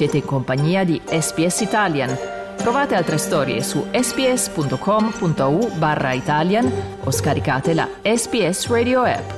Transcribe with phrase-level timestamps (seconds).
[0.00, 2.16] Siete in compagnia di SPS Italian.
[2.56, 6.72] Trovate altre storie su sps.com.au barra Italian
[7.04, 9.30] o scaricate la SPS Radio app.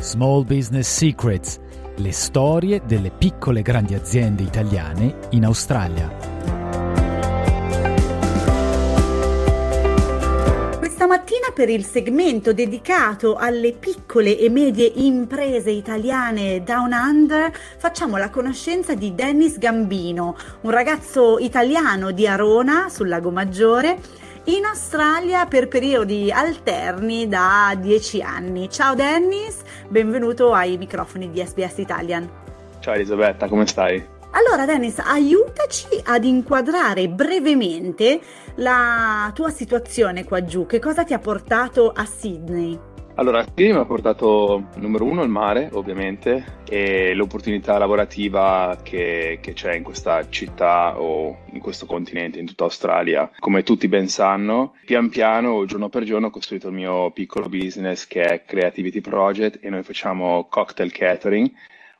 [0.00, 1.60] Small Business Secrets,
[1.94, 6.23] le storie delle piccole e grandi aziende italiane in Australia.
[11.44, 18.30] Mattina per il segmento dedicato alle piccole e medie imprese italiane Down Under facciamo la
[18.30, 23.98] conoscenza di Dennis Gambino, un ragazzo italiano di Arona sul Lago Maggiore
[24.44, 28.70] in Australia per periodi alterni da 10 anni.
[28.70, 32.28] Ciao Dennis, benvenuto ai microfoni di SBS Italian.
[32.80, 34.13] Ciao Elisabetta, come stai?
[34.36, 38.20] Allora Dennis, aiutaci ad inquadrare brevemente
[38.56, 40.66] la tua situazione qua giù.
[40.66, 42.76] Che cosa ti ha portato a Sydney?
[43.14, 49.52] Allora, qui mi ha portato numero uno il mare, ovviamente, e l'opportunità lavorativa che, che,
[49.52, 53.30] c'è in questa città o in questo continente, in tutta Australia.
[53.38, 58.04] Come tutti ben sanno, pian piano, giorno per giorno, ho costruito il mio piccolo business
[58.08, 61.48] che è Creativity Project e noi facciamo cocktail catering,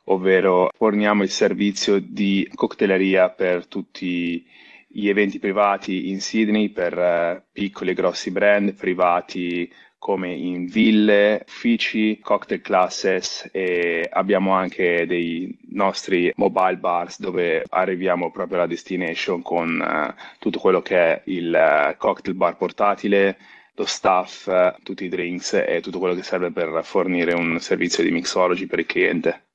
[0.05, 4.45] ovvero forniamo il servizio di cocktaileria per tutti
[4.87, 9.69] gli eventi privati in Sydney, per uh, piccoli e grossi brand privati
[10.05, 18.29] come in ville, uffici, cocktail classes e abbiamo anche dei nostri mobile bars dove arriviamo
[18.29, 23.37] proprio alla destination con uh, tutto quello che è il uh, cocktail bar portatile,
[23.73, 28.03] lo staff, uh, tutti i drinks e tutto quello che serve per fornire un servizio
[28.03, 29.45] di mixology per il cliente.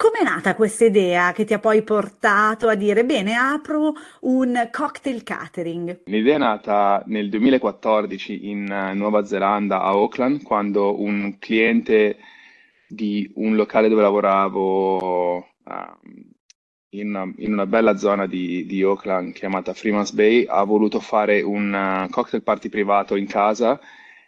[0.00, 5.24] Com'è nata questa idea che ti ha poi portato a dire bene, apro un cocktail
[5.24, 6.02] catering?
[6.04, 12.16] L'idea è nata nel 2014 in eh, Nuova Zelanda, a Auckland, quando un cliente
[12.86, 15.42] di un locale dove lavoravo uh,
[16.90, 21.42] in, una, in, una, bella zona di, di, Auckland chiamata Freeman's Bay ha voluto fare
[21.42, 21.72] un
[22.06, 23.80] uh, cocktail party privato in casa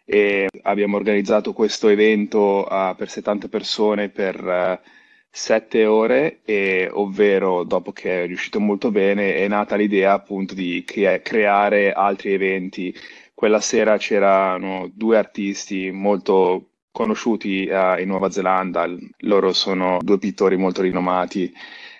[0.04, 4.98] e abbiamo organizzato questo evento uh, per 70 persone per
[5.30, 10.82] sette ore, e, ovvero dopo che è riuscito molto bene, è nata l'idea appunto di
[10.84, 12.94] cre- creare altri eventi.
[13.34, 18.86] Quella sera c'erano due artisti molto conosciuti uh, in Nuova Zelanda,
[19.18, 21.52] loro sono due pittori molto rinomati.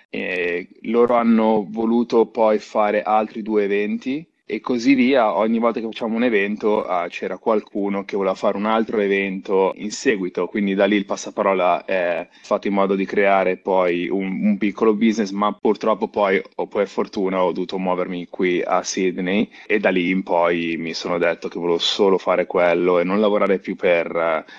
[0.09, 5.37] E loro hanno voluto poi fare altri due eventi e così via.
[5.37, 9.71] Ogni volta che facciamo un evento uh, c'era qualcuno che voleva fare un altro evento
[9.75, 14.41] in seguito, quindi da lì il passaparola è fatto in modo di creare poi un,
[14.43, 19.49] un piccolo business, ma purtroppo poi, o per fortuna, ho dovuto muovermi qui a Sydney
[19.65, 23.21] e da lì in poi mi sono detto che volevo solo fare quello e non
[23.21, 24.13] lavorare più per...
[24.13, 24.51] Uh,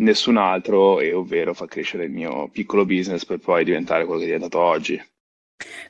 [0.00, 4.26] nessun altro, e ovvero far crescere il mio piccolo business per poi diventare quello che
[4.26, 5.02] è diventato oggi.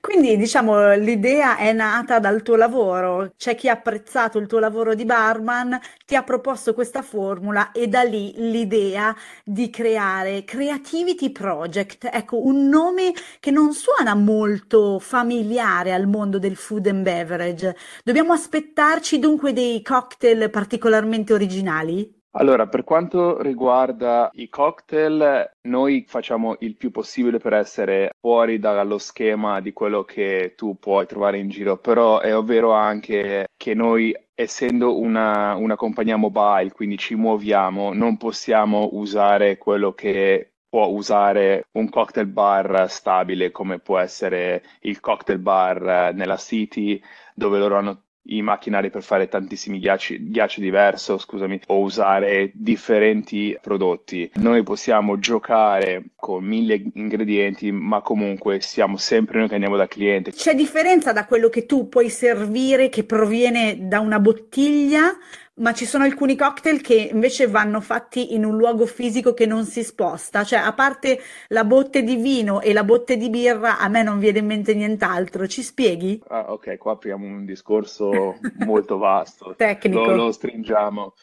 [0.01, 4.95] Quindi diciamo l'idea è nata dal tuo lavoro, c'è chi ha apprezzato il tuo lavoro
[4.95, 9.15] di barman, ti ha proposto questa formula e da lì l'idea
[9.45, 16.57] di creare Creativity Project, ecco un nome che non suona molto familiare al mondo del
[16.57, 17.77] food and beverage.
[18.03, 22.18] Dobbiamo aspettarci dunque dei cocktail particolarmente originali?
[22.41, 28.99] Allora, per quanto riguarda i cocktail, noi facciamo il più possibile per essere fuori dallo
[28.99, 34.15] schema di quello che tu puoi trovare in giro, però è ovvero anche che noi,
[34.37, 41.65] essendo una, una compagnia mobile, quindi ci muoviamo, non possiamo usare quello che può usare
[41.73, 47.03] un cocktail bar stabile come può essere il cocktail bar nella City
[47.35, 53.57] dove loro hanno i macchinari per fare tantissimi ghiacci, ghiaccio diverso, scusami, o usare differenti
[53.61, 54.31] prodotti.
[54.35, 60.33] Noi possiamo giocare con mille ingredienti, ma comunque siamo sempre noi che andiamo dal cliente.
[60.33, 65.17] C'è differenza da quello che tu puoi servire che proviene da una bottiglia
[65.59, 69.65] ma ci sono alcuni cocktail che invece vanno fatti in un luogo fisico che non
[69.65, 73.89] si sposta, cioè a parte la botte di vino e la botte di birra, a
[73.89, 75.47] me non viene in mente nient'altro.
[75.47, 76.23] Ci spieghi?
[76.29, 79.55] Ah, ok, qua apriamo un discorso molto vasto.
[79.57, 80.05] Tecnico.
[80.05, 81.15] Lo, lo stringiamo.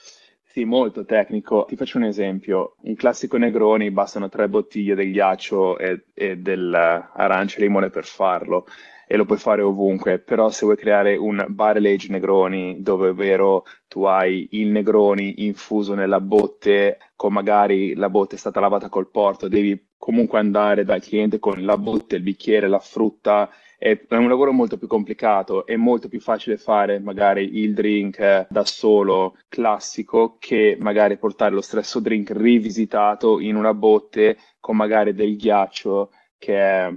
[0.56, 1.66] Sì, molto tecnico.
[1.68, 2.76] Ti faccio un esempio.
[2.84, 8.66] Un classico Negroni bastano tre bottiglie del ghiaccio e, e dell'arancia e limone per farlo
[9.06, 13.66] e lo puoi fare ovunque, però se vuoi creare un barrel age Negroni dove ovvero
[13.90, 19.10] tu hai il Negroni infuso nella botte con magari la botte è stata lavata col
[19.12, 24.30] porto, devi comunque andare dal cliente con la botte, il bicchiere, la frutta, è, un
[24.30, 29.38] lavoro molto più complicato, è molto più facile fare magari il drink eh, da solo
[29.48, 36.12] classico che magari portare lo stesso drink rivisitato in una botte con magari del ghiaccio
[36.38, 36.94] che è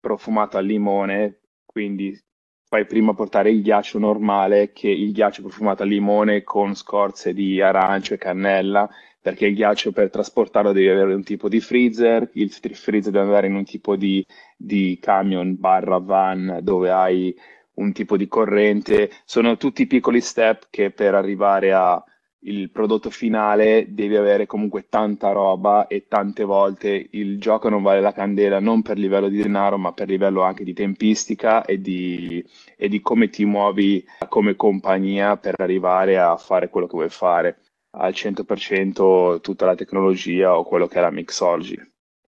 [0.00, 2.18] profumato al limone, quindi
[2.64, 7.60] fai prima portare il ghiaccio normale che il ghiaccio profumato al limone con scorze di
[7.60, 8.88] arancio e cannella
[9.22, 13.46] perché il ghiaccio per trasportarlo devi avere un tipo di freezer, il freezer deve andare
[13.46, 14.26] in un tipo di,
[14.56, 17.34] di camion barra van dove hai
[17.74, 22.02] un tipo di corrente, sono tutti piccoli step che per arrivare al
[22.72, 28.12] prodotto finale devi avere comunque tanta roba e tante volte il gioco non vale la
[28.12, 32.44] candela non per livello di denaro ma per livello anche di tempistica e di,
[32.76, 37.58] e di come ti muovi come compagnia per arrivare a fare quello che vuoi fare
[37.94, 41.91] al 100% tutta la tecnologia o quello che la mixology.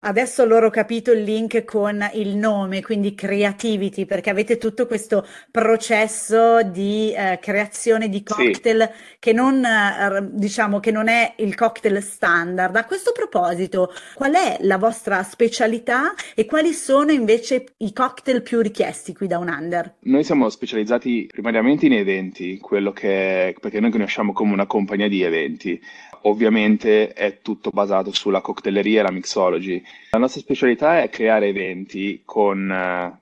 [0.06, 5.26] Adesso loro ho capito il link con il nome, quindi creativity, perché avete tutto questo
[5.50, 9.16] processo di eh, creazione di cocktail sì.
[9.20, 12.76] che non, eh, diciamo, che non è il cocktail standard.
[12.76, 18.60] A questo proposito, qual è la vostra specialità e quali sono invece i cocktail più
[18.60, 19.96] richiesti qui da un under?
[20.02, 25.22] Noi siamo specializzati primariamente in eventi, quello che, perché noi conosciamo come una compagnia di
[25.22, 25.80] eventi
[26.24, 29.82] ovviamente è tutto basato sulla coctelleria e la mixology.
[30.12, 33.18] La nostra specialità è creare eventi con uh,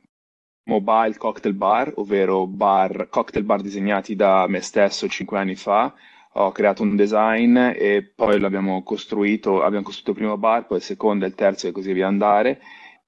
[0.63, 5.93] mobile cocktail bar, ovvero bar, cocktail bar disegnati da me stesso cinque anni fa.
[6.35, 10.83] Ho creato un design e poi l'abbiamo costruito, abbiamo costruito il primo bar, poi il
[10.83, 12.61] secondo, il terzo e così via andare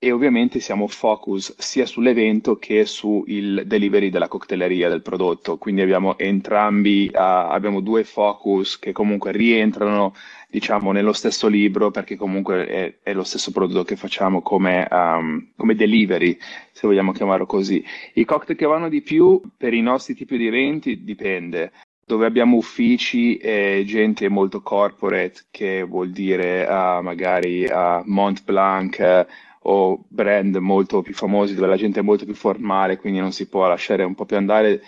[0.04, 6.18] e ovviamente siamo focus sia sull'evento che sul delivery della coctelleria del prodotto, quindi abbiamo
[6.18, 10.14] entrambi, uh, abbiamo due focus che comunque rientrano
[10.50, 15.52] diciamo nello stesso libro perché comunque è, è lo stesso prodotto che facciamo come, um,
[15.56, 16.38] come, delivery,
[16.74, 17.82] se vogliamo chiamarlo così.
[18.16, 21.72] I cocktail che vanno di più per i nostri tipi di eventi dipende
[22.06, 29.26] dove abbiamo uffici e gente molto corporate, che vuol dire uh, magari uh, Mont Blanc,
[29.63, 33.48] o brand molto più famosi dove la gente è molto più formale, quindi non si
[33.48, 34.81] può lasciare un po' più andare,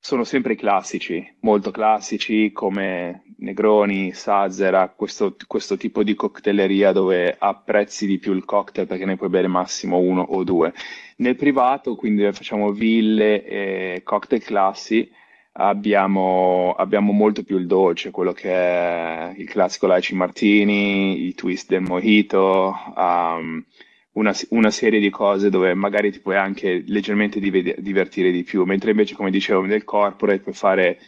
[0.00, 7.36] sono sempre i classici, molto classici come Negroni, Sazera, questo, questo tipo di coctelleria dove
[7.38, 10.72] apprezzi di più il cocktail perché ne puoi bere massimo uno o due.
[11.16, 15.10] Nel privato, quindi facciamo ville e cocktail classi,
[15.52, 21.68] abbiamo, abbiamo, molto più il dolce, quello che è il classico Laici Martini, i twist
[21.68, 23.64] del mojito, um,
[24.12, 28.90] una, una, serie di cose dove magari ti puoi anche leggermente divertire di più, mentre
[28.90, 30.98] invece, come dicevo, nel corporate puoi fare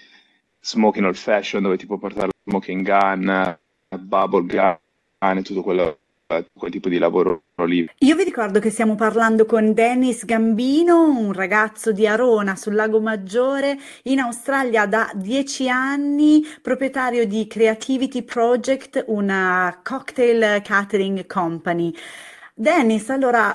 [0.61, 3.59] smoking old fashion dove ti puoi portare smoking gun,
[4.01, 5.99] bubble gun e tutto quello
[6.53, 7.89] quel tipo di lavoro lì.
[7.99, 13.01] Io vi ricordo che stiamo parlando con Dennis Gambino, un ragazzo di Arona sul Lago
[13.01, 21.93] Maggiore in Australia da dieci anni, proprietario di Creativity Project, una cocktail catering company.
[22.55, 23.55] Dennis, allora,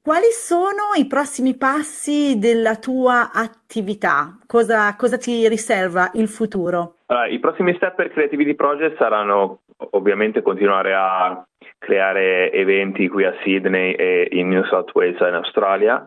[0.00, 4.38] quali sono i prossimi passi della tua attività?
[4.46, 6.98] Cosa, cosa ti riserva il futuro?
[7.06, 11.44] Allora, I prossimi step per Creativity Project saranno ovviamente continuare a
[11.78, 16.04] creare eventi qui a Sydney e in New South Wales in Australia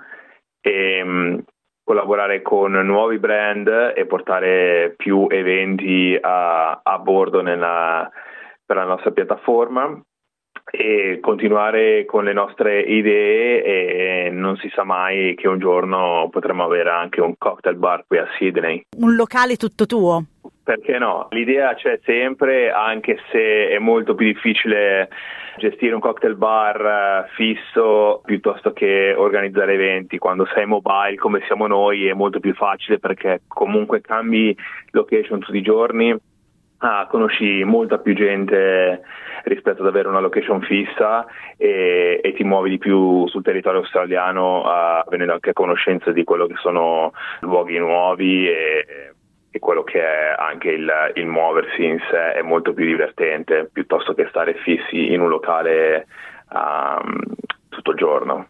[0.62, 1.44] e um,
[1.84, 8.10] collaborare con nuovi brand e portare più eventi a, a bordo nella,
[8.66, 10.00] per la nostra piattaforma
[10.72, 16.64] e continuare con le nostre idee e non si sa mai che un giorno potremo
[16.64, 18.84] avere anche un cocktail bar qui a Sydney.
[18.98, 20.24] Un locale tutto tuo?
[20.70, 21.30] Perché no?
[21.32, 25.10] L'idea c'è sempre, anche se è molto più difficile
[25.58, 30.20] gestire un cocktail bar eh, fisso piuttosto che organizzare eventi.
[30.20, 34.56] Quando sei mobile come siamo noi è molto più facile perché comunque cambi
[34.92, 36.16] location tutti i giorni,
[36.78, 39.02] ah, conosci molta più gente
[39.46, 41.26] rispetto ad avere una location fissa
[41.58, 46.24] e, e ti muovi di più sul territorio australiano uh, venendo anche a conoscenza di
[46.24, 48.86] quello che sono luoghi nuovi e
[49.52, 54.14] e quello che è anche il, il, muoversi in sé è molto più divertente piuttosto
[54.14, 56.08] che stare fissi in un locale
[56.52, 57.20] um,
[57.70, 58.49] tutto il giorno.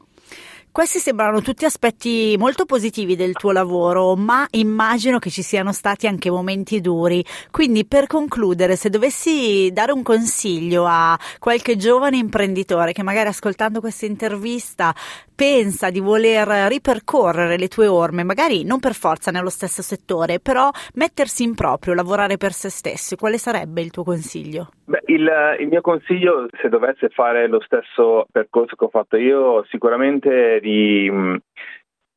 [0.71, 6.05] Questi sembrano tutti aspetti molto positivi del tuo lavoro, ma immagino che ci siano stati
[6.05, 7.25] anche momenti duri.
[7.49, 13.79] Quindi per concludere, se dovessi dare un consiglio a qualche giovane imprenditore che magari ascoltando
[13.79, 14.93] questa intervista
[15.33, 20.69] pensa di voler ripercorrere le tue orme, magari non per forza nello stesso settore, però
[20.93, 24.69] mettersi in proprio, lavorare per se stesso, quale sarebbe il tuo consiglio?
[24.85, 29.63] Beh, il, il, mio consiglio, se dovesse fare lo stesso percorso che ho fatto io,
[29.65, 31.37] sicuramente di mh,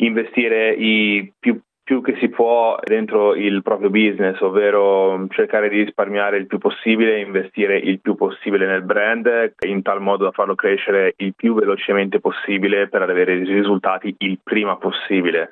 [0.03, 1.61] investire i più
[1.93, 7.21] più che si può dentro il proprio business, ovvero cercare di risparmiare il più possibile,
[7.21, 12.19] investire il più possibile nel brand in tal modo da farlo crescere il più velocemente
[12.19, 15.51] possibile per avere i risultati il prima possibile.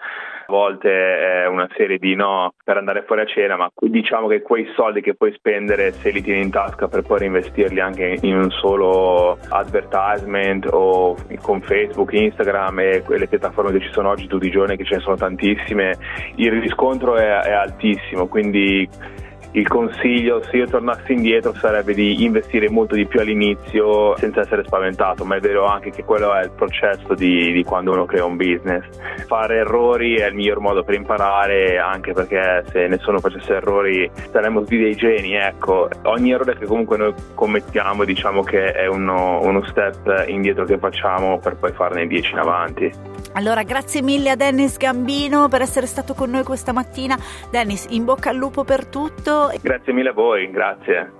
[0.51, 4.43] A volte è una serie di no per andare fuori a cena, ma diciamo che
[4.43, 8.37] quei soldi che puoi spendere se li tieni in tasca per poi reinvestirli anche in
[8.37, 14.49] un solo advertisement o con Facebook, Instagram e quelle piattaforme che ci sono oggi tutti
[14.49, 15.97] i giorni, che ce ne sono tantissime,
[16.37, 18.89] il riscontro è, è altissimo, quindi
[19.53, 24.63] il consiglio se io tornassi indietro sarebbe di investire molto di più all'inizio senza essere
[24.65, 28.25] spaventato, ma è vero anche che quello è il processo di, di, quando uno crea
[28.25, 28.85] un business.
[29.27, 34.61] Fare errori è il miglior modo per imparare, anche perché se nessuno facesse errori saremmo
[34.61, 35.89] tutti dei geni, ecco.
[36.05, 41.39] Ogni errore che comunque noi commettiamo diciamo che è uno, uno step indietro che facciamo
[41.39, 43.20] per poi farne dieci in avanti.
[43.33, 47.17] Allora, grazie mille a Dennis Gambino per essere stato con noi questa mattina.
[47.51, 49.53] Dennis, in bocca al lupo per tutto.
[49.61, 51.20] Grazie mille a voi, grazie.